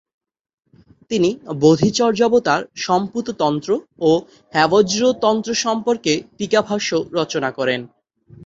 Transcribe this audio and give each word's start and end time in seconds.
তিনি 1.11 1.29
বোধিচর্যাবতার, 1.59 2.61
সম্পুততন্ত্র 2.79 3.69
ও 3.99 4.11
হেবজ্র 4.53 5.01
তন্ত্র 5.21 5.49
সম্বন্ধে 5.63 6.13
টীকাভাষ্য 6.37 6.89
রচনা 7.11 7.49
করেন। 7.51 7.81